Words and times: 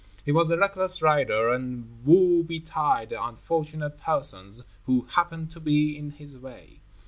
He 0.25 0.31
was 0.31 0.49
a 0.49 0.57
reckless 0.57 0.99
rider, 1.03 1.49
and 1.53 1.99
woe 2.03 2.41
betide 2.41 3.09
the 3.09 3.23
unfortunate 3.23 3.99
persons 3.99 4.63
who 4.87 5.01
happened 5.11 5.51
to 5.51 5.59
be 5.59 5.95
in 5.95 6.09
his 6.09 6.39
way. 6.39 6.79